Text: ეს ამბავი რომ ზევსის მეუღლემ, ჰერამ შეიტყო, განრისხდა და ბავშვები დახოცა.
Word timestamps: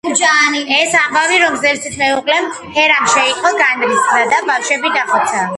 ეს 0.77 0.95
ამბავი 1.01 1.37
რომ 1.43 1.57
ზევსის 1.65 1.99
მეუღლემ, 2.01 2.49
ჰერამ 2.79 3.07
შეიტყო, 3.15 3.55
განრისხდა 3.63 4.27
და 4.35 4.45
ბავშვები 4.53 4.97
დახოცა. 5.01 5.49